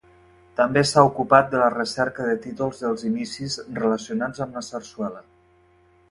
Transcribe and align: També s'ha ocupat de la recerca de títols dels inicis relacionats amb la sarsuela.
També 0.59 0.81
s'ha 0.91 1.01
ocupat 1.09 1.51
de 1.51 1.59
la 1.63 1.67
recerca 1.73 2.25
de 2.29 2.37
títols 2.45 2.81
dels 2.85 3.03
inicis 3.09 3.57
relacionats 3.81 4.41
amb 4.47 4.57
la 4.61 4.65
sarsuela. 4.69 5.21